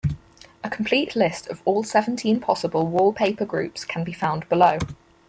A 0.63 0.69
complete 0.71 1.15
list 1.15 1.45
of 1.49 1.61
all 1.63 1.83
seventeen 1.83 2.39
possible 2.39 2.87
wallpaper 2.87 3.45
groups 3.45 3.85
can 3.85 4.03
be 4.03 4.13
found 4.13 4.49
below. 4.49 4.79